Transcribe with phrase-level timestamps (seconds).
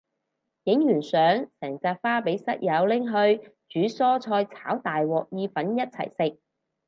[0.63, 6.39] 影完相成紮花俾室友拎去煮蔬菜炒大鑊意粉一齊食